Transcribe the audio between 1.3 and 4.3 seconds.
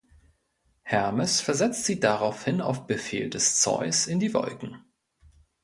versetzt sie daraufhin auf Befehl des Zeus in